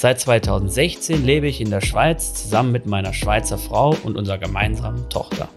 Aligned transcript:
Seit 0.00 0.20
2016 0.20 1.24
lebe 1.24 1.48
ich 1.48 1.60
in 1.60 1.70
der 1.70 1.80
Schweiz 1.80 2.32
zusammen 2.32 2.70
mit 2.70 2.86
meiner 2.86 3.12
Schweizer 3.12 3.58
Frau 3.58 3.96
und 4.04 4.16
unserer 4.16 4.38
gemeinsamen 4.38 5.08
Tochter. 5.08 5.48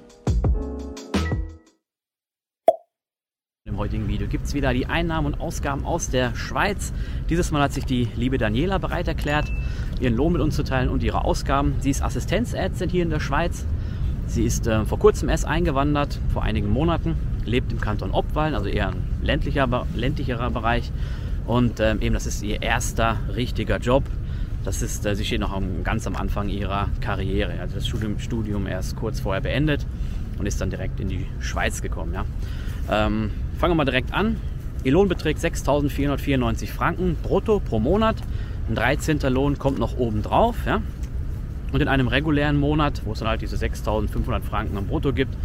Im 3.65 3.77
heutigen 3.77 4.07
Video 4.07 4.27
gibt 4.27 4.45
es 4.45 4.55
wieder 4.55 4.73
die 4.73 4.87
Einnahmen 4.87 5.27
und 5.27 5.39
Ausgaben 5.39 5.85
aus 5.85 6.09
der 6.09 6.33
Schweiz. 6.33 6.91
Dieses 7.29 7.51
Mal 7.51 7.61
hat 7.61 7.73
sich 7.73 7.85
die 7.85 8.07
liebe 8.15 8.39
Daniela 8.39 8.79
bereit 8.79 9.07
erklärt, 9.07 9.45
ihren 9.99 10.15
Lohn 10.15 10.33
mit 10.33 10.41
uns 10.41 10.55
zu 10.55 10.63
teilen 10.63 10.89
und 10.89 11.03
ihre 11.03 11.23
Ausgaben. 11.23 11.75
Sie 11.77 11.91
ist 11.91 12.01
Assistenzärztin 12.01 12.89
hier 12.89 13.03
in 13.03 13.11
der 13.11 13.19
Schweiz. 13.19 13.67
Sie 14.25 14.43
ist 14.43 14.65
äh, 14.65 14.85
vor 14.85 14.97
kurzem 14.97 15.29
erst 15.29 15.45
eingewandert, 15.45 16.19
vor 16.33 16.41
einigen 16.41 16.71
Monaten, 16.71 17.15
lebt 17.45 17.71
im 17.71 17.79
Kanton 17.79 18.09
Obwalden, 18.09 18.55
also 18.55 18.69
eher 18.69 18.87
ein 18.87 19.03
ländlicher, 19.21 19.85
ländlicherer 19.93 20.49
Bereich. 20.49 20.91
Und 21.45 21.79
ähm, 21.79 22.01
eben 22.01 22.15
das 22.15 22.25
ist 22.25 22.41
ihr 22.41 22.63
erster 22.63 23.19
richtiger 23.35 23.77
Job. 23.77 24.03
Das 24.63 24.81
ist, 24.81 25.05
äh, 25.05 25.15
sie 25.15 25.25
steht 25.25 25.39
noch 25.39 25.51
am, 25.51 25.83
ganz 25.83 26.05
am 26.07 26.15
Anfang 26.15 26.49
ihrer 26.49 26.89
Karriere. 26.99 27.59
Also 27.59 27.75
das 27.75 27.87
Studium, 27.87 28.19
Studium 28.19 28.67
erst 28.67 28.95
kurz 28.95 29.19
vorher 29.19 29.41
beendet 29.41 29.85
und 30.37 30.45
ist 30.45 30.61
dann 30.61 30.69
direkt 30.69 30.99
in 30.99 31.07
die 31.07 31.25
Schweiz 31.39 31.81
gekommen. 31.81 32.13
Ja. 32.13 32.25
Ähm, 32.89 33.31
fangen 33.57 33.71
wir 33.71 33.75
mal 33.75 33.85
direkt 33.85 34.13
an. 34.13 34.37
Ihr 34.83 34.93
Lohn 34.93 35.07
beträgt 35.07 35.39
6.494 35.39 36.67
Franken 36.67 37.15
brutto 37.21 37.59
pro 37.59 37.79
Monat. 37.79 38.15
Ein 38.69 38.75
13. 38.75 39.19
Lohn 39.29 39.57
kommt 39.57 39.79
noch 39.79 39.97
oben 39.97 40.23
drauf. 40.23 40.55
Ja. 40.65 40.81
Und 41.71 41.81
in 41.81 41.87
einem 41.87 42.07
regulären 42.07 42.59
Monat, 42.59 43.01
wo 43.05 43.13
es 43.13 43.19
dann 43.19 43.27
halt 43.27 43.41
diese 43.41 43.55
6.500 43.55 44.41
Franken 44.41 44.77
am 44.77 44.87
Brutto 44.87 45.13
gibt, 45.13 45.35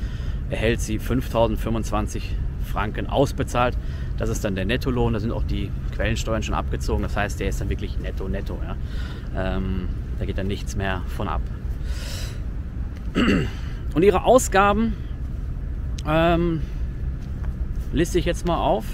erhält 0.50 0.80
sie 0.80 0.98
5.025 0.98 2.22
Franken 2.64 3.06
ausbezahlt. 3.06 3.76
Das 4.18 4.28
ist 4.28 4.44
dann 4.44 4.54
der 4.54 4.64
Nettolohn, 4.64 5.12
da 5.12 5.20
sind 5.20 5.30
auch 5.30 5.44
die 5.44 5.70
Quellensteuern 5.94 6.42
schon 6.42 6.54
abgezogen. 6.54 7.02
Das 7.02 7.16
heißt, 7.16 7.38
der 7.40 7.48
ist 7.48 7.60
dann 7.60 7.68
wirklich 7.68 7.98
netto, 7.98 8.28
netto. 8.28 8.58
Ja. 8.62 9.56
Ähm, 9.56 9.88
da 10.18 10.24
geht 10.24 10.38
dann 10.38 10.46
nichts 10.46 10.76
mehr 10.76 11.02
von 11.08 11.28
ab. 11.28 11.42
Und 13.94 14.02
ihre 14.02 14.24
Ausgaben 14.24 14.94
ähm, 16.06 16.60
liste 17.92 18.18
ich 18.18 18.24
jetzt 18.24 18.46
mal 18.46 18.58
auf. 18.58 18.84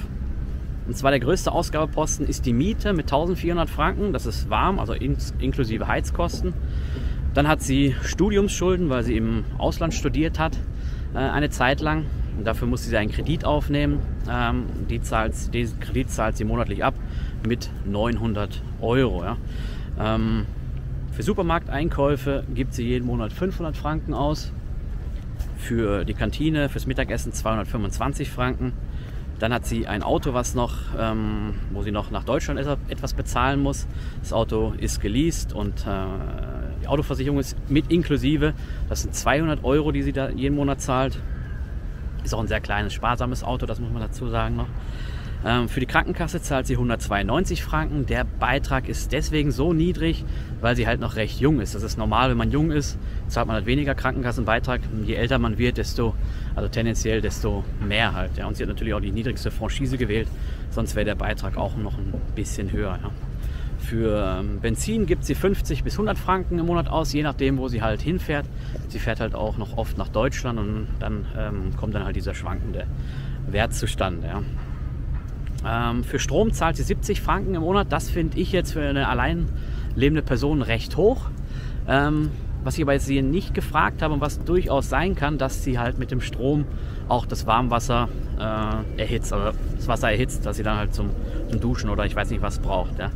Und 0.86 0.96
zwar 0.96 1.12
der 1.12 1.20
größte 1.20 1.52
Ausgabeposten 1.52 2.26
ist 2.26 2.44
die 2.44 2.52
Miete 2.52 2.92
mit 2.92 3.06
1400 3.06 3.70
Franken. 3.70 4.12
Das 4.12 4.26
ist 4.26 4.50
warm, 4.50 4.78
also 4.78 4.92
inklusive 4.92 5.86
Heizkosten. 5.86 6.54
Dann 7.34 7.48
hat 7.48 7.62
sie 7.62 7.94
Studiumsschulden, 8.02 8.90
weil 8.90 9.04
sie 9.04 9.16
im 9.16 9.44
Ausland 9.58 9.94
studiert 9.94 10.38
hat, 10.38 10.58
äh, 11.14 11.18
eine 11.18 11.50
Zeit 11.50 11.80
lang. 11.80 12.04
Und 12.36 12.46
dafür 12.46 12.66
musste 12.66 12.88
sie 12.88 12.96
einen 12.96 13.10
Kredit 13.10 13.44
aufnehmen. 13.44 14.00
Ähm, 14.30 14.64
die 14.88 15.00
zahlt, 15.00 15.52
diesen 15.54 15.80
Kredit 15.80 16.10
zahlt 16.10 16.36
sie 16.36 16.44
monatlich 16.44 16.84
ab 16.84 16.94
mit 17.46 17.70
900 17.84 18.62
Euro. 18.80 19.22
Ja. 19.22 19.36
Ähm, 19.98 20.46
für 21.12 21.22
Supermarkteinkäufe 21.22 22.44
gibt 22.54 22.72
sie 22.72 22.84
jeden 22.84 23.06
Monat 23.06 23.32
500 23.32 23.76
Franken 23.76 24.14
aus. 24.14 24.52
Für 25.58 26.04
die 26.04 26.14
Kantine, 26.14 26.68
fürs 26.68 26.86
Mittagessen 26.86 27.32
225 27.32 28.30
Franken. 28.30 28.72
Dann 29.38 29.52
hat 29.52 29.66
sie 29.66 29.86
ein 29.86 30.02
Auto, 30.02 30.34
was 30.34 30.54
noch, 30.54 30.74
ähm, 30.98 31.54
wo 31.72 31.82
sie 31.82 31.90
noch 31.90 32.10
nach 32.10 32.24
Deutschland 32.24 32.60
etwas 32.88 33.12
bezahlen 33.14 33.60
muss. 33.60 33.86
Das 34.20 34.32
Auto 34.32 34.72
ist 34.78 35.00
geleast 35.00 35.52
und 35.52 35.86
äh, 35.86 35.94
die 36.80 36.88
Autoversicherung 36.88 37.38
ist 37.38 37.56
mit 37.68 37.90
inklusive. 37.90 38.54
Das 38.88 39.02
sind 39.02 39.14
200 39.14 39.64
Euro, 39.64 39.92
die 39.92 40.02
sie 40.02 40.12
da 40.12 40.30
jeden 40.30 40.56
Monat 40.56 40.80
zahlt. 40.80 41.18
Ist 42.24 42.34
auch 42.34 42.40
ein 42.40 42.48
sehr 42.48 42.60
kleines, 42.60 42.92
sparsames 42.92 43.42
Auto, 43.44 43.66
das 43.66 43.80
muss 43.80 43.92
man 43.92 44.02
dazu 44.02 44.28
sagen 44.28 44.56
noch. 44.56 44.68
Ähm, 45.44 45.68
für 45.68 45.80
die 45.80 45.86
Krankenkasse 45.86 46.40
zahlt 46.40 46.66
sie 46.66 46.74
192 46.74 47.64
Franken. 47.64 48.06
Der 48.06 48.24
Beitrag 48.24 48.88
ist 48.88 49.12
deswegen 49.12 49.50
so 49.50 49.72
niedrig, 49.72 50.24
weil 50.60 50.76
sie 50.76 50.86
halt 50.86 51.00
noch 51.00 51.16
recht 51.16 51.40
jung 51.40 51.60
ist. 51.60 51.74
Das 51.74 51.82
ist 51.82 51.98
normal, 51.98 52.30
wenn 52.30 52.36
man 52.36 52.52
jung 52.52 52.70
ist, 52.70 52.96
zahlt 53.26 53.48
man 53.48 53.54
halt 53.54 53.66
weniger 53.66 53.94
Krankenkassenbeitrag. 53.94 54.80
Je 55.04 55.14
älter 55.14 55.38
man 55.38 55.58
wird, 55.58 55.78
desto, 55.78 56.14
also 56.54 56.68
tendenziell, 56.68 57.20
desto 57.20 57.64
mehr 57.80 58.14
halt. 58.14 58.36
Ja. 58.36 58.46
Und 58.46 58.56
sie 58.56 58.62
hat 58.62 58.68
natürlich 58.68 58.94
auch 58.94 59.00
die 59.00 59.10
niedrigste 59.10 59.50
Franchise 59.50 59.98
gewählt, 59.98 60.28
sonst 60.70 60.94
wäre 60.94 61.06
der 61.06 61.16
Beitrag 61.16 61.56
auch 61.56 61.76
noch 61.76 61.98
ein 61.98 62.12
bisschen 62.36 62.70
höher. 62.70 62.98
Ja. 63.02 63.10
Für 63.82 64.38
ähm, 64.40 64.60
Benzin 64.60 65.06
gibt 65.06 65.24
sie 65.24 65.34
50 65.34 65.82
bis 65.82 65.94
100 65.94 66.16
Franken 66.16 66.58
im 66.58 66.66
Monat 66.66 66.88
aus, 66.88 67.12
je 67.12 67.22
nachdem, 67.22 67.58
wo 67.58 67.68
sie 67.68 67.82
halt 67.82 68.00
hinfährt. 68.00 68.46
Sie 68.88 68.98
fährt 68.98 69.20
halt 69.20 69.34
auch 69.34 69.58
noch 69.58 69.76
oft 69.76 69.98
nach 69.98 70.08
Deutschland 70.08 70.58
und 70.58 70.86
dann 71.00 71.26
ähm, 71.36 71.76
kommt 71.76 71.94
dann 71.94 72.04
halt 72.04 72.14
dieser 72.16 72.34
schwankende 72.34 72.86
Wert 73.48 73.74
zustande. 73.74 74.28
Ja. 74.28 75.90
Ähm, 75.90 76.04
für 76.04 76.18
Strom 76.18 76.52
zahlt 76.52 76.76
sie 76.76 76.84
70 76.84 77.20
Franken 77.20 77.54
im 77.54 77.62
Monat. 77.62 77.90
Das 77.90 78.08
finde 78.08 78.38
ich 78.38 78.52
jetzt 78.52 78.72
für 78.72 78.82
eine 78.82 79.08
allein 79.08 79.48
lebende 79.96 80.22
Person 80.22 80.62
recht 80.62 80.96
hoch. 80.96 81.26
Ähm, 81.88 82.30
was 82.64 82.76
ich 82.76 82.82
aber 82.84 82.92
jetzt 82.92 83.08
hier 83.08 83.22
nicht 83.22 83.54
gefragt 83.54 84.02
habe 84.02 84.14
und 84.14 84.20
was 84.20 84.44
durchaus 84.44 84.88
sein 84.88 85.16
kann, 85.16 85.36
dass 85.36 85.64
sie 85.64 85.78
halt 85.78 85.98
mit 85.98 86.10
dem 86.12 86.20
Strom 86.20 86.64
auch 87.08 87.26
das 87.26 87.46
Warmwasser 87.46 88.08
äh, 88.38 89.00
erhitzt, 89.00 89.32
also 89.32 89.58
das 89.76 89.88
Wasser 89.88 90.12
erhitzt, 90.12 90.46
dass 90.46 90.56
sie 90.56 90.62
dann 90.62 90.78
halt 90.78 90.94
zum, 90.94 91.10
zum 91.50 91.60
Duschen 91.60 91.90
oder 91.90 92.06
ich 92.06 92.14
weiß 92.14 92.30
nicht 92.30 92.42
was 92.42 92.60
braucht. 92.60 92.98
Ja. 92.98 93.10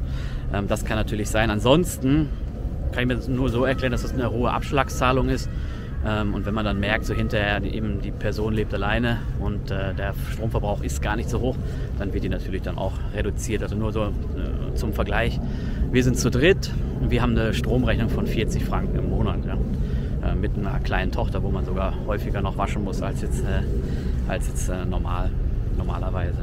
Ähm, 0.53 0.69
das 0.69 0.85
kann 0.85 0.97
natürlich 0.97 1.29
sein. 1.29 1.51
Ansonsten 1.51 2.29
kann 2.93 3.03
ich 3.03 3.09
mir 3.09 3.17
das 3.17 3.29
nur 3.29 3.49
so 3.49 3.65
erklären, 3.65 3.93
dass 3.93 4.03
das 4.03 4.15
eine 4.15 4.31
hohe 4.31 4.51
Abschlagszahlung 4.51 5.29
ist. 5.29 5.49
Ähm, 6.07 6.35
und 6.35 6.47
wenn 6.47 6.55
man 6.55 6.65
dann 6.65 6.79
merkt, 6.79 7.05
so 7.05 7.15
hinterher 7.15 7.63
eben 7.63 8.01
die 8.01 8.11
Person 8.11 8.55
lebt 8.55 8.73
alleine 8.75 9.19
und 9.41 9.71
äh, 9.71 9.95
der 9.95 10.15
Stromverbrauch 10.33 10.83
ist 10.83 11.03
gar 11.03 11.17
nicht 11.17 11.29
so 11.29 11.41
hoch, 11.41 11.57
dann 11.99 12.13
wird 12.13 12.25
die 12.25 12.29
natürlich 12.29 12.63
dann 12.63 12.79
auch 12.79 12.93
reduziert. 13.15 13.63
Also 13.63 13.77
nur 13.77 13.93
so 13.93 14.05
äh, 14.05 14.75
zum 14.75 14.93
Vergleich. 14.93 15.41
Wir 15.91 16.05
sind 16.05 16.19
zu 16.19 16.31
dritt 16.31 16.71
und 17.01 17.11
wir 17.11 17.23
haben 17.23 17.33
eine 17.33 17.55
Stromrechnung 17.55 18.09
von 18.09 18.27
40 18.27 18.65
Franken 18.65 18.97
im 18.99 19.11
Monat. 19.11 19.39
Ja. 19.45 19.55
Äh, 20.31 20.35
mit 20.35 20.57
einer 20.57 20.79
kleinen 20.81 21.13
Tochter, 21.13 21.43
wo 21.43 21.51
man 21.51 21.65
sogar 21.65 21.95
häufiger 22.07 22.41
noch 22.41 22.57
waschen 22.57 22.85
muss 22.85 23.03
als 23.03 23.23
jetzt, 23.23 23.45
als 24.29 24.49
jetzt 24.49 24.71
normal, 24.89 25.31
normalerweise. 25.77 26.39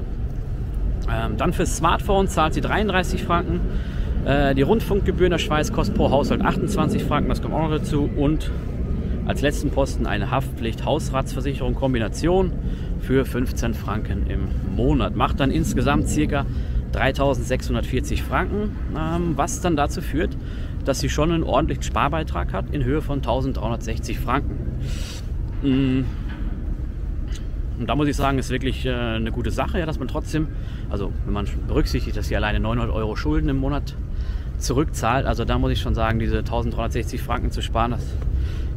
Ähm, 1.11 1.37
dann 1.37 1.53
fürs 1.53 1.77
Smartphone 1.77 2.27
zahlt 2.27 2.53
sie 2.53 2.61
33 2.61 3.23
Franken. 3.23 3.59
Äh, 4.25 4.55
die 4.55 4.61
Rundfunkgebühr 4.61 5.27
in 5.27 5.31
der 5.31 5.37
Schweiz 5.39 5.71
kostet 5.71 5.95
pro 5.95 6.09
Haushalt 6.09 6.41
28 6.41 7.03
Franken, 7.03 7.29
das 7.29 7.41
kommt 7.41 7.53
auch 7.53 7.63
noch 7.63 7.77
dazu. 7.77 8.09
Und 8.15 8.51
als 9.25 9.41
letzten 9.41 9.69
Posten 9.69 10.05
eine 10.05 10.31
Haftpflicht-Hausratsversicherung 10.31 11.75
Kombination 11.75 12.51
für 12.99 13.25
15 13.25 13.73
Franken 13.73 14.27
im 14.27 14.75
Monat. 14.75 15.15
Macht 15.15 15.39
dann 15.39 15.51
insgesamt 15.51 16.07
ca. 16.07 16.45
3640 16.91 18.21
Franken, 18.21 18.75
ähm, 18.95 19.33
was 19.35 19.61
dann 19.61 19.75
dazu 19.75 20.01
führt, 20.01 20.37
dass 20.85 20.99
sie 20.99 21.09
schon 21.09 21.31
einen 21.31 21.43
ordentlichen 21.43 21.83
Sparbeitrag 21.83 22.53
hat 22.53 22.65
in 22.71 22.83
Höhe 22.83 23.01
von 23.01 23.17
1360 23.17 24.19
Franken. 24.19 24.57
Mm, 25.63 26.01
und 27.79 27.87
da 27.87 27.95
muss 27.95 28.07
ich 28.07 28.15
sagen, 28.15 28.37
ist 28.37 28.49
wirklich 28.49 28.85
äh, 28.85 28.91
eine 28.91 29.31
gute 29.31 29.51
Sache, 29.51 29.79
ja, 29.79 29.85
dass 29.85 29.99
man 29.99 30.07
trotzdem, 30.07 30.47
also 30.89 31.11
wenn 31.25 31.33
man 31.33 31.47
berücksichtigt, 31.67 32.15
dass 32.15 32.27
sie 32.27 32.35
alleine 32.35 32.59
900 32.59 32.93
Euro 32.93 33.15
Schulden 33.15 33.49
im 33.49 33.57
Monat 33.57 33.95
zurückzahlt, 34.59 35.25
also 35.25 35.45
da 35.45 35.57
muss 35.57 35.71
ich 35.71 35.81
schon 35.81 35.95
sagen, 35.95 36.19
diese 36.19 36.39
1360 36.39 37.21
Franken 37.21 37.51
zu 37.51 37.61
sparen, 37.61 37.91
das, 37.91 38.05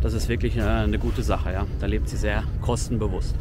das 0.00 0.14
ist 0.14 0.28
wirklich 0.28 0.60
eine, 0.60 0.68
äh, 0.68 0.84
eine 0.84 0.98
gute 0.98 1.22
Sache. 1.22 1.52
Ja. 1.52 1.66
Da 1.80 1.86
lebt 1.86 2.08
sie 2.08 2.16
sehr 2.16 2.42
kostenbewusst. 2.62 3.34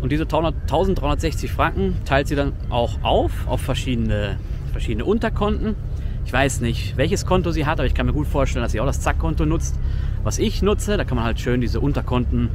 Und 0.00 0.12
diese 0.12 0.24
1360 0.24 1.50
Franken 1.50 1.96
teilt 2.04 2.28
sie 2.28 2.36
dann 2.36 2.52
auch 2.70 3.02
auf 3.02 3.46
auf 3.46 3.60
verschiedene, 3.60 4.38
verschiedene 4.72 5.04
Unterkonten. 5.04 5.76
Ich 6.30 6.32
weiß 6.32 6.60
nicht, 6.60 6.96
welches 6.96 7.26
Konto 7.26 7.50
sie 7.50 7.66
hat, 7.66 7.80
aber 7.80 7.88
ich 7.88 7.94
kann 7.94 8.06
mir 8.06 8.12
gut 8.12 8.28
vorstellen, 8.28 8.62
dass 8.62 8.70
sie 8.70 8.78
auch 8.78 8.86
das 8.86 9.00
Zack-Konto 9.00 9.46
nutzt 9.46 9.76
was 10.22 10.38
ich 10.38 10.62
nutze. 10.62 10.96
Da 10.96 11.04
kann 11.04 11.16
man 11.16 11.24
halt 11.24 11.40
schön 11.40 11.60
diese 11.60 11.80
Unterkonten 11.80 12.50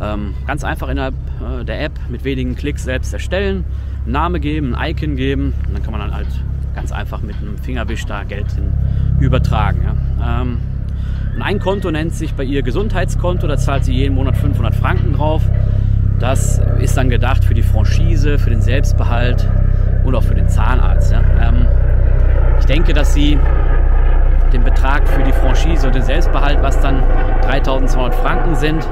ähm, 0.00 0.34
ganz 0.46 0.64
einfach 0.64 0.88
innerhalb 0.88 1.14
äh, 1.40 1.64
der 1.64 1.82
App 1.82 1.92
mit 2.08 2.24
wenigen 2.24 2.56
Klicks 2.56 2.84
selbst 2.84 3.12
erstellen, 3.12 3.64
einen 4.04 4.12
Name 4.12 4.40
geben, 4.40 4.74
ein 4.74 4.90
Icon 4.92 5.16
geben 5.16 5.54
und 5.66 5.74
dann 5.74 5.82
kann 5.82 5.92
man 5.92 6.00
dann 6.00 6.14
halt 6.14 6.28
ganz 6.74 6.92
einfach 6.92 7.20
mit 7.20 7.36
einem 7.36 7.58
Fingerwisch 7.58 8.04
da 8.06 8.24
Geld 8.24 8.52
hin 8.52 8.72
übertragen. 9.20 9.80
Ja. 9.84 10.42
Ähm, 10.42 10.58
und 11.34 11.42
ein 11.42 11.58
Konto 11.58 11.90
nennt 11.90 12.14
sich 12.14 12.34
bei 12.34 12.44
ihr 12.44 12.62
Gesundheitskonto, 12.62 13.46
da 13.46 13.56
zahlt 13.56 13.84
sie 13.84 13.92
jeden 13.92 14.14
Monat 14.14 14.36
500 14.36 14.74
Franken 14.74 15.14
drauf. 15.14 15.42
Das 16.18 16.62
ist 16.80 16.96
dann 16.96 17.10
gedacht 17.10 17.44
für 17.44 17.54
die 17.54 17.62
Franchise, 17.62 18.38
für 18.38 18.48
den 18.48 18.62
Selbstbehalt 18.62 19.46
und 20.04 20.14
auch 20.14 20.22
für 20.22 20.34
den 20.34 20.48
Zahnarzt. 20.48 21.12
Ja. 21.12 21.22
Ich 22.66 22.72
denke, 22.74 22.94
dass 22.94 23.14
sie 23.14 23.38
den 24.52 24.64
Betrag 24.64 25.06
für 25.06 25.22
die 25.22 25.30
Franchise 25.30 25.86
und 25.86 25.94
den 25.94 26.02
Selbstbehalt, 26.02 26.60
was 26.62 26.80
dann 26.80 27.00
3200 27.42 28.12
Franken 28.12 28.56
sind, 28.56 28.84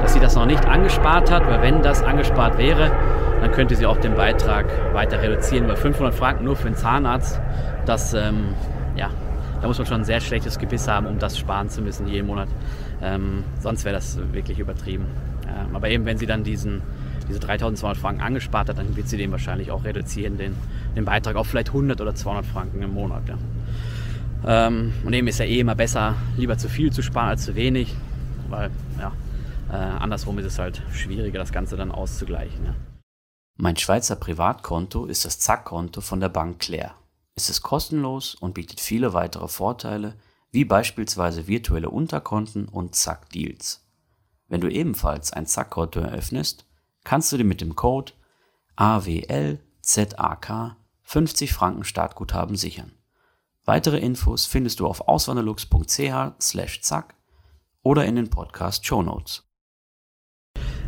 dass 0.00 0.12
sie 0.12 0.20
das 0.20 0.36
noch 0.36 0.46
nicht 0.46 0.64
angespart 0.64 1.32
hat, 1.32 1.44
weil 1.48 1.60
wenn 1.60 1.82
das 1.82 2.04
angespart 2.04 2.56
wäre, 2.56 2.92
dann 3.40 3.50
könnte 3.50 3.74
sie 3.74 3.84
auch 3.84 3.96
den 3.96 4.14
Beitrag 4.14 4.66
weiter 4.92 5.20
reduzieren, 5.20 5.66
weil 5.66 5.74
500 5.74 6.14
Franken 6.14 6.44
nur 6.44 6.54
für 6.54 6.68
einen 6.68 6.76
Zahnarzt, 6.76 7.40
das, 7.84 8.14
ähm, 8.14 8.54
ja, 8.94 9.10
da 9.60 9.66
muss 9.66 9.78
man 9.78 9.88
schon 9.88 10.02
ein 10.02 10.04
sehr 10.04 10.20
schlechtes 10.20 10.60
Gebiss 10.60 10.86
haben, 10.86 11.06
um 11.06 11.18
das 11.18 11.36
sparen 11.36 11.68
zu 11.68 11.82
müssen 11.82 12.06
jeden 12.06 12.28
Monat. 12.28 12.46
Ähm, 13.02 13.42
sonst 13.58 13.84
wäre 13.84 13.96
das 13.96 14.20
wirklich 14.32 14.60
übertrieben. 14.60 15.06
Ähm, 15.48 15.74
aber 15.74 15.88
eben, 15.88 16.04
wenn 16.04 16.16
sie 16.16 16.26
dann 16.26 16.44
diesen, 16.44 16.80
diese 17.28 17.40
3200 17.40 17.96
Franken 17.96 18.22
angespart 18.22 18.68
hat, 18.68 18.78
dann 18.78 18.96
wird 18.96 19.08
sie 19.08 19.16
den 19.16 19.30
wahrscheinlich 19.30 19.70
auch 19.70 19.84
reduzieren, 19.84 20.38
den, 20.38 20.54
den 20.94 21.04
Beitrag 21.04 21.36
auf 21.36 21.46
vielleicht 21.46 21.68
100 21.68 22.00
oder 22.00 22.14
200 22.14 22.46
Franken 22.46 22.82
im 22.82 22.94
Monat. 22.94 23.22
Ja. 23.28 23.38
Ähm, 24.46 24.92
und 25.04 25.12
eben 25.12 25.26
ist 25.26 25.38
ja 25.38 25.44
eh 25.44 25.60
immer 25.60 25.74
besser, 25.74 26.14
lieber 26.36 26.58
zu 26.58 26.68
viel 26.68 26.92
zu 26.92 27.02
sparen 27.02 27.28
als 27.28 27.44
zu 27.44 27.54
wenig, 27.54 27.94
weil 28.48 28.70
ja, 28.98 29.12
äh, 29.70 29.76
andersrum 29.76 30.38
ist 30.38 30.46
es 30.46 30.58
halt 30.58 30.82
schwieriger, 30.92 31.38
das 31.38 31.52
Ganze 31.52 31.76
dann 31.76 31.90
auszugleichen. 31.90 32.64
Ja. 32.64 32.74
Mein 33.56 33.76
Schweizer 33.76 34.16
Privatkonto 34.16 35.06
ist 35.06 35.24
das 35.24 35.38
Zack-Konto 35.38 36.00
von 36.00 36.20
der 36.20 36.28
Bank 36.28 36.58
Claire. 36.58 36.92
Es 37.34 37.50
ist 37.50 37.62
kostenlos 37.62 38.34
und 38.34 38.54
bietet 38.54 38.80
viele 38.80 39.12
weitere 39.14 39.48
Vorteile, 39.48 40.14
wie 40.52 40.64
beispielsweise 40.64 41.46
virtuelle 41.46 41.90
Unterkonten 41.90 42.68
und 42.68 42.94
Zack-Deals. 42.94 43.84
Wenn 44.48 44.60
du 44.60 44.68
ebenfalls 44.70 45.32
ein 45.32 45.46
Zack-Konto 45.46 46.00
eröffnest, 46.00 46.66
kannst 47.06 47.32
du 47.32 47.36
dir 47.36 47.44
mit 47.44 47.60
dem 47.60 47.76
Code 47.76 48.12
AWLZAK 48.74 50.76
50 51.04 51.52
Franken 51.52 51.84
Startguthaben 51.84 52.56
sichern. 52.56 52.90
Weitere 53.64 53.98
Infos 53.98 54.44
findest 54.44 54.80
du 54.80 54.88
auf 54.88 55.06
auswanderlux.ch/zack 55.06 57.14
oder 57.84 58.04
in 58.04 58.16
den 58.16 58.28
Podcast 58.28 58.84
Show 58.84 59.02
Notes. 59.02 59.46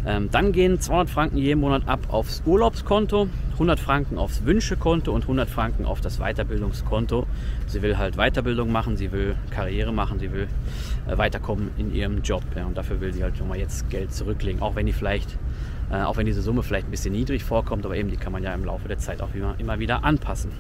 Ähm, 0.06 0.30
dann 0.30 0.52
gehen 0.52 0.80
200 0.80 1.10
Franken 1.10 1.38
jeden 1.38 1.60
Monat 1.60 1.86
ab 1.86 2.00
aufs 2.08 2.42
Urlaubskonto, 2.46 3.28
100 3.52 3.78
Franken 3.78 4.18
aufs 4.18 4.44
Wünschekonto 4.44 5.12
und 5.12 5.22
100 5.22 5.50
Franken 5.50 5.84
auf 5.84 6.00
das 6.00 6.18
Weiterbildungskonto. 6.18 7.26
Sie 7.66 7.82
will 7.82 7.98
halt 7.98 8.16
Weiterbildung 8.16 8.70
machen, 8.70 8.96
sie 8.96 9.12
will 9.12 9.36
Karriere 9.50 9.92
machen, 9.92 10.18
sie 10.18 10.32
will 10.32 10.48
äh, 11.08 11.18
weiterkommen 11.18 11.70
in 11.78 11.94
ihrem 11.94 12.22
Job. 12.22 12.42
Ja, 12.56 12.66
und 12.66 12.76
dafür 12.76 13.00
will 13.00 13.12
sie 13.12 13.22
halt 13.22 13.38
nochmal 13.38 13.58
jetzt 13.58 13.90
Geld 13.90 14.12
zurücklegen, 14.12 14.62
auch 14.62 14.76
wenn 14.76 14.86
die 14.86 14.92
vielleicht, 14.92 15.38
äh, 15.90 16.02
auch 16.02 16.16
wenn 16.16 16.26
diese 16.26 16.42
Summe 16.42 16.62
vielleicht 16.62 16.88
ein 16.88 16.90
bisschen 16.90 17.12
niedrig 17.12 17.44
vorkommt, 17.44 17.84
aber 17.84 17.96
eben 17.96 18.10
die 18.10 18.16
kann 18.16 18.32
man 18.32 18.42
ja 18.42 18.54
im 18.54 18.64
Laufe 18.64 18.88
der 18.88 18.98
Zeit 18.98 19.22
auch 19.22 19.34
immer, 19.34 19.54
immer 19.58 19.78
wieder 19.78 20.04
anpassen. 20.04 20.50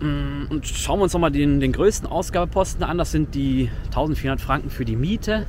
Mm, 0.00 0.50
und 0.50 0.66
schauen 0.66 0.98
wir 0.98 1.04
uns 1.04 1.12
nochmal 1.12 1.32
den, 1.32 1.60
den 1.60 1.72
größten 1.72 2.08
Ausgabeposten 2.08 2.84
an. 2.84 2.98
Das 2.98 3.10
sind 3.10 3.34
die 3.34 3.70
1400 3.86 4.40
Franken 4.40 4.70
für 4.70 4.84
die 4.84 4.96
Miete. 4.96 5.46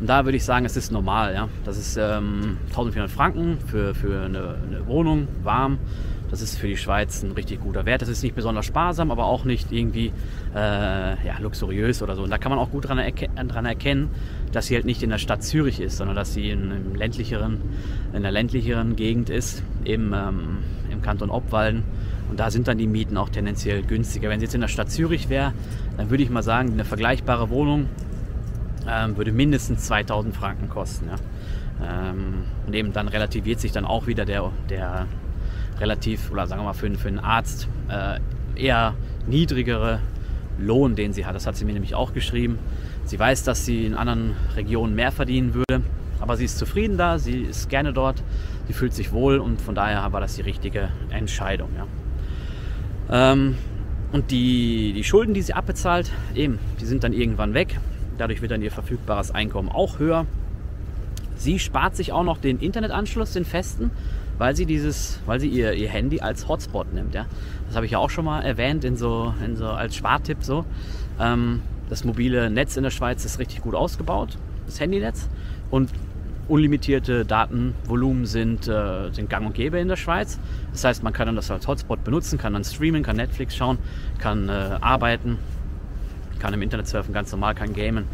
Und 0.00 0.06
da 0.08 0.24
würde 0.24 0.36
ich 0.36 0.44
sagen, 0.44 0.64
es 0.64 0.76
ist 0.76 0.92
normal. 0.92 1.34
Ja? 1.34 1.48
Das 1.64 1.76
ist 1.76 1.96
ähm, 1.96 2.58
1400 2.68 3.10
Franken 3.10 3.58
für, 3.66 3.94
für 3.94 4.24
eine, 4.24 4.56
eine, 4.66 4.86
Wohnung, 4.86 5.26
warm. 5.42 5.78
Das 6.30 6.42
ist 6.42 6.58
für 6.58 6.66
die 6.66 6.76
Schweiz 6.76 7.22
ein 7.22 7.32
richtig 7.32 7.60
guter 7.60 7.86
Wert. 7.86 8.02
Das 8.02 8.08
ist 8.08 8.22
nicht 8.22 8.34
besonders 8.34 8.66
sparsam, 8.66 9.10
aber 9.10 9.24
auch 9.24 9.44
nicht 9.44 9.72
irgendwie 9.72 10.12
äh, 10.54 10.58
ja, 11.26 11.38
luxuriös 11.40 12.02
oder 12.02 12.16
so. 12.16 12.22
Und 12.22 12.30
da 12.30 12.38
kann 12.38 12.50
man 12.50 12.58
auch 12.58 12.70
gut 12.70 12.84
daran 12.84 12.98
erke 12.98 13.28
erkennen, 13.34 14.10
dass 14.52 14.66
sie 14.66 14.74
halt 14.74 14.84
nicht 14.84 15.02
in 15.02 15.10
der 15.10 15.18
Stadt 15.18 15.42
Zürich 15.42 15.80
ist, 15.80 15.96
sondern 15.96 16.16
dass 16.16 16.34
sie 16.34 16.50
in, 16.50 16.70
in 16.70 16.94
ländlicheren, 16.94 17.58
in 18.12 18.22
der 18.22 18.32
ländlicheren 18.32 18.96
Gegend 18.96 19.30
ist, 19.30 19.62
eben 19.84 20.12
ähm, 20.14 20.58
im 20.90 21.02
Kanton 21.02 21.30
Obwalden. 21.30 21.84
Und 22.30 22.40
da 22.40 22.50
sind 22.50 22.68
dann 22.68 22.76
die 22.76 22.86
Mieten 22.86 23.16
auch 23.16 23.30
tendenziell 23.30 23.82
günstiger. 23.82 24.28
Wenn 24.28 24.40
sie 24.40 24.44
jetzt 24.44 24.54
in 24.54 24.60
der 24.60 24.68
Stadt 24.68 24.90
Zürich 24.90 25.28
wäre, 25.28 25.52
dann 25.96 26.10
würde 26.10 26.22
ich 26.22 26.30
mal 26.30 26.42
sagen, 26.42 26.72
eine 26.72 26.84
vergleichbare 26.84 27.48
Wohnung 27.48 27.86
ähm, 28.86 29.16
würde 29.16 29.32
mindestens 29.32 29.84
2000 29.86 30.34
Franken 30.34 30.68
kosten. 30.68 31.08
Ja. 31.08 32.10
Ähm, 32.10 32.44
und 32.66 32.74
eben 32.74 32.92
dann 32.92 33.08
relativiert 33.08 33.60
sich 33.60 33.72
dann 33.72 33.84
auch 33.84 34.06
wieder 34.06 34.24
der, 34.24 34.50
der 34.68 35.06
relativ, 35.80 36.30
oder 36.30 36.46
sagen 36.46 36.60
wir 36.60 36.66
mal 36.66 36.72
für, 36.72 36.90
für 36.94 37.08
einen 37.08 37.18
Arzt, 37.18 37.68
äh, 37.88 38.18
eher 38.56 38.94
niedrigere 39.26 40.00
Lohn, 40.58 40.96
den 40.96 41.12
sie 41.12 41.24
hat. 41.24 41.34
Das 41.34 41.46
hat 41.46 41.56
sie 41.56 41.64
mir 41.64 41.72
nämlich 41.72 41.94
auch 41.94 42.12
geschrieben. 42.12 42.58
Sie 43.04 43.18
weiß, 43.18 43.44
dass 43.44 43.64
sie 43.64 43.86
in 43.86 43.94
anderen 43.94 44.34
Regionen 44.56 44.94
mehr 44.94 45.12
verdienen 45.12 45.54
würde, 45.54 45.82
aber 46.20 46.36
sie 46.36 46.44
ist 46.44 46.58
zufrieden 46.58 46.98
da, 46.98 47.18
sie 47.18 47.42
ist 47.42 47.68
gerne 47.68 47.92
dort, 47.92 48.22
sie 48.66 48.72
fühlt 48.72 48.92
sich 48.92 49.12
wohl 49.12 49.38
und 49.38 49.60
von 49.60 49.74
daher 49.74 50.12
war 50.12 50.20
das 50.20 50.36
die 50.36 50.42
richtige 50.42 50.90
Entscheidung. 51.10 51.70
Ja. 51.76 53.32
Ähm, 53.32 53.56
und 54.12 54.30
die, 54.30 54.92
die 54.94 55.04
Schulden, 55.04 55.34
die 55.34 55.42
sie 55.42 55.54
abbezahlt, 55.54 56.10
eben, 56.34 56.58
die 56.80 56.86
sind 56.86 57.04
dann 57.04 57.12
irgendwann 57.12 57.54
weg. 57.54 57.78
Dadurch 58.16 58.42
wird 58.42 58.50
dann 58.50 58.62
ihr 58.62 58.70
verfügbares 58.70 59.30
Einkommen 59.30 59.68
auch 59.68 59.98
höher. 59.98 60.26
Sie 61.36 61.58
spart 61.58 61.94
sich 61.94 62.12
auch 62.12 62.24
noch 62.24 62.38
den 62.38 62.58
Internetanschluss, 62.58 63.32
den 63.32 63.44
festen, 63.44 63.90
weil 64.38 64.56
sie 64.56 64.66
dieses, 64.66 65.20
weil 65.26 65.40
sie 65.40 65.48
ihr, 65.48 65.74
ihr 65.74 65.88
Handy 65.88 66.20
als 66.20 66.48
Hotspot 66.48 66.92
nimmt. 66.92 67.14
Ja? 67.14 67.26
Das 67.66 67.76
habe 67.76 67.86
ich 67.86 67.92
ja 67.92 67.98
auch 67.98 68.10
schon 68.10 68.24
mal 68.24 68.42
erwähnt 68.42 68.84
in 68.84 68.96
so, 68.96 69.34
in 69.44 69.56
so 69.56 69.66
als 69.66 69.96
Spartipp 69.96 70.38
so. 70.42 70.64
Ähm, 71.20 71.62
das 71.88 72.04
mobile 72.04 72.50
Netz 72.50 72.76
in 72.76 72.82
der 72.82 72.90
Schweiz 72.90 73.24
ist 73.24 73.38
richtig 73.38 73.62
gut 73.62 73.74
ausgebaut, 73.74 74.38
das 74.66 74.80
Handynetz. 74.80 75.28
Und 75.70 75.90
unlimitierte 76.48 77.26
Datenvolumen 77.26 78.24
sind, 78.24 78.68
äh, 78.68 79.10
sind 79.12 79.28
gang 79.28 79.46
und 79.46 79.54
gäbe 79.54 79.78
in 79.78 79.88
der 79.88 79.96
Schweiz. 79.96 80.38
Das 80.72 80.84
heißt, 80.84 81.02
man 81.02 81.12
kann 81.12 81.26
dann 81.26 81.36
das 81.36 81.50
als 81.50 81.66
Hotspot 81.66 82.04
benutzen, 82.04 82.38
kann 82.38 82.54
dann 82.54 82.64
streamen, 82.64 83.02
kann 83.02 83.16
Netflix 83.16 83.54
schauen, 83.54 83.78
kann 84.18 84.48
äh, 84.48 84.52
arbeiten 84.80 85.38
kann 86.38 86.54
im 86.54 86.62
Internet 86.62 86.86
surfen, 86.86 87.12
ganz 87.12 87.30
normal, 87.32 87.54
kann 87.54 87.72
gamen. 87.72 88.04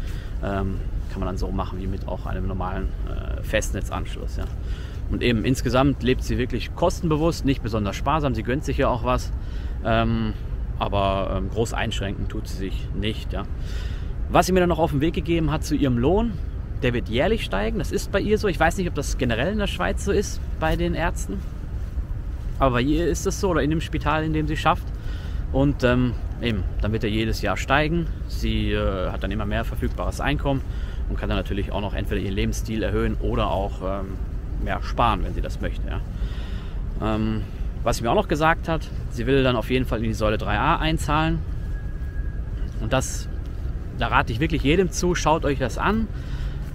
Ähm, 0.43 0.79
kann 1.11 1.19
man 1.19 1.27
dann 1.27 1.37
so 1.37 1.49
machen 1.51 1.79
wie 1.79 1.87
mit 1.87 2.07
auch 2.07 2.25
einem 2.25 2.47
normalen 2.47 2.89
äh, 3.07 3.41
Festnetzanschluss. 3.43 4.37
Ja. 4.37 4.45
Und 5.11 5.21
eben 5.21 5.45
insgesamt 5.45 6.03
lebt 6.03 6.23
sie 6.23 6.37
wirklich 6.37 6.73
kostenbewusst, 6.75 7.45
nicht 7.45 7.61
besonders 7.61 7.95
sparsam. 7.95 8.33
Sie 8.33 8.43
gönnt 8.43 8.63
sich 8.63 8.77
ja 8.77 8.89
auch 8.89 9.03
was. 9.03 9.31
Ähm, 9.83 10.33
aber 10.79 11.35
ähm, 11.37 11.49
groß 11.49 11.73
einschränken 11.73 12.27
tut 12.27 12.47
sie 12.47 12.57
sich 12.57 12.87
nicht. 12.95 13.31
Ja. 13.31 13.43
Was 14.29 14.47
sie 14.47 14.51
mir 14.51 14.59
dann 14.59 14.69
noch 14.69 14.79
auf 14.79 14.91
den 14.91 15.01
Weg 15.01 15.13
gegeben 15.13 15.51
hat 15.51 15.63
zu 15.63 15.75
ihrem 15.75 15.97
Lohn, 15.97 16.33
der 16.81 16.93
wird 16.93 17.07
jährlich 17.07 17.43
steigen. 17.43 17.77
Das 17.77 17.91
ist 17.91 18.11
bei 18.11 18.19
ihr 18.19 18.37
so. 18.37 18.47
Ich 18.47 18.59
weiß 18.59 18.77
nicht, 18.77 18.87
ob 18.87 18.95
das 18.95 19.17
generell 19.17 19.51
in 19.51 19.59
der 19.59 19.67
Schweiz 19.67 20.03
so 20.03 20.11
ist 20.11 20.41
bei 20.59 20.75
den 20.75 20.95
Ärzten. 20.95 21.39
Aber 22.59 22.75
bei 22.75 22.81
ihr 22.81 23.07
ist 23.07 23.25
es 23.27 23.39
so 23.39 23.49
oder 23.49 23.61
in 23.61 23.69
dem 23.69 23.81
Spital, 23.81 24.23
in 24.23 24.33
dem 24.33 24.47
sie 24.47 24.57
schafft. 24.57 24.87
Und 25.51 25.83
ähm, 25.83 26.13
eben, 26.41 26.63
dann 26.81 26.91
wird 26.91 27.03
er 27.03 27.09
jedes 27.09 27.41
Jahr 27.41 27.57
steigen. 27.57 28.07
Sie 28.27 28.71
äh, 28.71 29.09
hat 29.09 29.23
dann 29.23 29.31
immer 29.31 29.45
mehr 29.45 29.63
verfügbares 29.63 30.19
Einkommen 30.19 30.61
und 31.09 31.17
kann 31.17 31.29
dann 31.29 31.37
natürlich 31.37 31.71
auch 31.71 31.81
noch 31.81 31.93
entweder 31.93 32.19
ihren 32.19 32.33
Lebensstil 32.33 32.83
erhöhen 32.83 33.15
oder 33.21 33.51
auch 33.51 33.81
ähm, 34.01 34.17
mehr 34.65 34.81
sparen, 34.83 35.23
wenn 35.23 35.33
sie 35.33 35.41
das 35.41 35.61
möchte. 35.61 35.87
Ja. 35.87 37.15
Ähm, 37.15 37.43
was 37.83 37.97
sie 37.97 38.03
mir 38.03 38.11
auch 38.11 38.15
noch 38.15 38.27
gesagt 38.27 38.67
hat, 38.67 38.81
sie 39.11 39.27
will 39.27 39.43
dann 39.43 39.55
auf 39.55 39.69
jeden 39.69 39.85
Fall 39.85 39.99
in 39.99 40.05
die 40.05 40.13
Säule 40.13 40.37
3a 40.37 40.79
einzahlen. 40.79 41.39
Und 42.81 42.91
das, 42.91 43.29
da 43.97 44.07
rate 44.07 44.33
ich 44.33 44.39
wirklich 44.39 44.63
jedem 44.63 44.91
zu, 44.91 45.15
schaut 45.15 45.45
euch 45.45 45.59
das 45.59 45.77
an. 45.77 46.07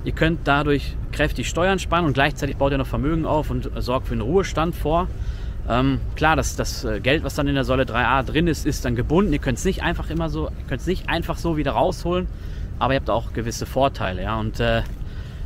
Ihr 0.04 0.12
könnt 0.12 0.40
dadurch 0.44 0.97
kräftig 1.12 1.49
Steuern 1.49 1.78
sparen 1.78 2.06
und 2.06 2.14
gleichzeitig 2.14 2.56
baut 2.56 2.73
ihr 2.73 2.78
noch 2.78 2.87
Vermögen 2.87 3.26
auf 3.26 3.50
und 3.50 3.70
sorgt 3.76 4.06
für 4.06 4.12
einen 4.12 4.23
Ruhestand 4.23 4.75
vor. 4.75 5.09
Ähm, 5.68 6.00
klar, 6.16 6.37
das, 6.37 6.56
das 6.56 6.85
äh, 6.85 7.00
Geld, 7.00 7.23
was 7.23 7.35
dann 7.35 7.47
in 7.47 7.54
der 7.54 7.64
Säule 7.64 7.82
3a 7.82 8.23
drin 8.23 8.47
ist, 8.47 8.64
ist 8.64 8.85
dann 8.85 8.97
gebunden. 8.97 9.32
Ihr 9.32 9.38
könnt 9.40 9.59
es 9.59 9.64
nicht 9.64 9.82
einfach 9.82 10.11
immer 10.11 10.30
so, 10.30 10.50
könnt 10.68 10.80
es 10.80 10.87
nicht 10.87 11.09
einfach 11.09 11.37
so 11.37 11.56
wieder 11.56 11.73
rausholen, 11.73 12.28
aber 12.78 12.94
ihr 12.94 13.00
habt 13.00 13.11
auch 13.11 13.32
gewisse 13.32 13.66
Vorteile. 13.66 14.23
Ja? 14.23 14.40
Und 14.40 14.59
äh, 14.59 14.82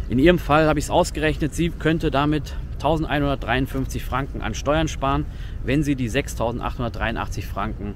in 0.09 0.19
ihrem 0.19 0.39
Fall 0.39 0.67
habe 0.67 0.79
ich 0.79 0.87
es 0.87 0.91
ausgerechnet, 0.91 1.55
sie 1.55 1.71
könnte 1.71 2.11
damit 2.11 2.55
1153 2.75 4.05
Franken 4.05 4.43
an 4.43 4.55
Steuern 4.55 4.89
sparen, 4.89 5.25
wenn 5.65 5.83
sie 5.83 5.97
die 5.97 6.09
6883 6.09 7.47
Franken 7.47 7.95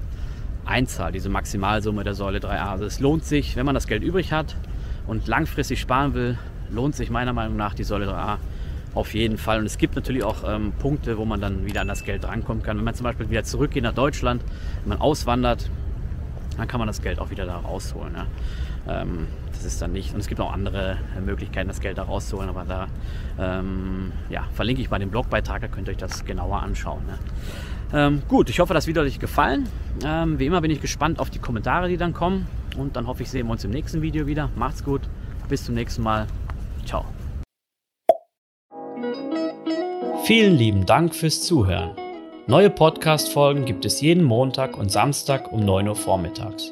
einzahlt, 0.65 1.15
diese 1.15 1.29
Maximalsumme 1.29 2.03
der 2.03 2.15
Säule 2.15 2.39
3a. 2.39 2.71
Also 2.71 2.85
es 2.85 2.99
lohnt 2.99 3.25
sich, 3.25 3.55
wenn 3.55 3.65
man 3.65 3.75
das 3.75 3.87
Geld 3.87 4.03
übrig 4.03 4.31
hat 4.31 4.55
und 5.07 5.27
langfristig 5.27 5.79
sparen 5.79 6.13
will, 6.13 6.37
lohnt 6.71 6.95
sich 6.95 7.09
meiner 7.09 7.33
Meinung 7.33 7.57
nach 7.57 7.73
die 7.73 7.83
Säule 7.83 8.09
3a 8.09 8.37
auf 8.93 9.13
jeden 9.13 9.37
Fall. 9.37 9.59
Und 9.59 9.65
es 9.65 9.77
gibt 9.77 9.95
natürlich 9.95 10.23
auch 10.23 10.43
ähm, 10.47 10.73
Punkte, 10.79 11.17
wo 11.17 11.25
man 11.25 11.41
dann 11.41 11.65
wieder 11.65 11.81
an 11.81 11.87
das 11.87 12.03
Geld 12.03 12.25
rankommen 12.25 12.63
kann. 12.63 12.77
Wenn 12.77 12.83
man 12.83 12.95
zum 12.95 13.03
Beispiel 13.03 13.29
wieder 13.29 13.43
zurückgeht 13.43 13.83
nach 13.83 13.93
Deutschland, 13.93 14.43
wenn 14.81 14.89
man 14.89 15.01
auswandert, 15.01 15.69
dann 16.57 16.67
kann 16.67 16.79
man 16.79 16.87
das 16.87 17.01
Geld 17.01 17.19
auch 17.19 17.29
wieder 17.29 17.45
da 17.45 17.57
rausholen. 17.57 18.13
Ja. 18.15 19.01
Ähm, 19.01 19.27
das 19.59 19.73
ist 19.73 19.81
dann 19.81 19.91
nicht. 19.91 20.13
Und 20.13 20.21
es 20.21 20.27
gibt 20.27 20.39
auch 20.39 20.53
andere 20.53 20.97
äh, 21.17 21.21
Möglichkeiten, 21.21 21.67
das 21.67 21.81
Geld 21.81 21.97
da 21.97 22.03
rauszuholen. 22.03 22.49
Aber 22.49 22.63
da 22.63 22.87
ähm, 23.37 24.13
ja, 24.29 24.45
verlinke 24.53 24.81
ich 24.81 24.89
mal 24.89 24.99
den 24.99 25.11
Blogbeitrag, 25.11 25.61
da 25.61 25.67
könnt 25.67 25.87
ihr 25.87 25.91
euch 25.91 25.97
das 25.97 26.23
genauer 26.23 26.61
anschauen. 26.61 27.01
Ne? 27.05 27.19
Ähm, 27.91 28.21
gut, 28.27 28.49
ich 28.49 28.59
hoffe, 28.59 28.73
das 28.73 28.87
Video 28.87 29.01
hat 29.01 29.09
euch 29.09 29.19
gefallen. 29.19 29.67
Ähm, 30.05 30.39
wie 30.39 30.45
immer 30.45 30.61
bin 30.61 30.71
ich 30.71 30.79
gespannt 30.79 31.19
auf 31.19 31.29
die 31.29 31.39
Kommentare, 31.39 31.89
die 31.89 31.97
dann 31.97 32.13
kommen. 32.13 32.47
Und 32.77 32.95
dann 32.95 33.07
hoffe 33.07 33.23
ich, 33.23 33.29
sehen 33.29 33.47
wir 33.47 33.51
uns 33.51 33.65
im 33.65 33.71
nächsten 33.71 34.01
Video 34.01 34.27
wieder. 34.27 34.49
Macht's 34.55 34.83
gut. 34.83 35.01
Bis 35.49 35.65
zum 35.65 35.75
nächsten 35.75 36.03
Mal. 36.03 36.27
Ciao. 36.85 37.03
Vielen 40.23 40.55
lieben 40.55 40.85
Dank 40.85 41.13
fürs 41.13 41.43
Zuhören. 41.43 41.91
Neue 42.47 42.69
Podcast-Folgen 42.69 43.65
gibt 43.65 43.83
es 43.85 43.99
jeden 43.99 44.23
Montag 44.23 44.77
und 44.77 44.89
Samstag 44.89 45.51
um 45.51 45.65
9 45.65 45.89
Uhr 45.89 45.95
vormittags. 45.95 46.71